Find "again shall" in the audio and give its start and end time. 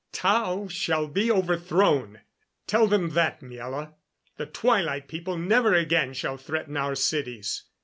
5.75-6.37